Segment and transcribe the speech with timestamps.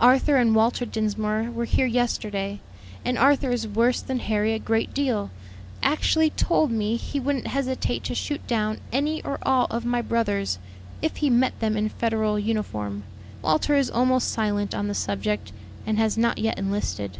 [0.00, 2.60] "Arthur and Walter Dinsmore were here yesterday,
[3.04, 5.30] and Arthur is worse than Harry a great deal;
[5.82, 10.58] actually told me he wouldn't hesitate to shoot down any or all of my brothers,
[11.02, 13.02] if he met them in Federal uniform.
[13.42, 15.52] Walter is almost silent on the subject,
[15.86, 17.18] and has not yet enlisted.